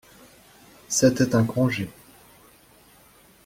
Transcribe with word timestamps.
C'était 0.87 1.35
un 1.35 1.43
congé. 1.45 1.87